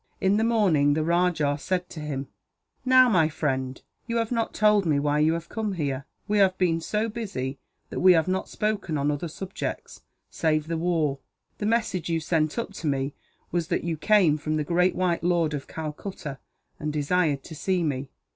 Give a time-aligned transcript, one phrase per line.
[0.19, 2.27] In the morning, the rajah said to him:
[2.83, 6.07] "Now, my friend, you have not told me why you have come here.
[6.27, 7.59] We have been so busy
[7.91, 10.01] that we have not spoken on other subjects,
[10.31, 11.19] save the war.
[11.59, 13.13] The message you sent up to me
[13.51, 16.39] was that you came from the great white lord of Calcutta,
[16.79, 18.09] and desired to see me.